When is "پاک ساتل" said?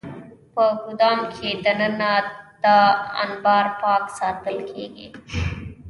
3.81-4.57